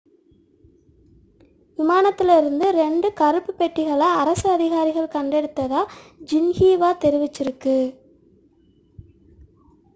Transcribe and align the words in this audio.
விமானத்தில் 1.79 2.31
இருந்து 2.37 2.67
இரண்டு 2.67 3.13
கருப்பு 3.13 3.53
பெட்டிகளை' 3.53 4.09
அரசு 4.15 4.47
அதிகாரிகள் 4.49 5.13
கண்டெடுத்ததாக 5.13 5.93
ஜின்ஹீவா 6.25 6.91
தெரிவித்துள்ளது 7.01 7.77